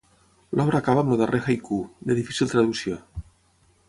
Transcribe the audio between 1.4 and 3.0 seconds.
haiku, de difícil traducció.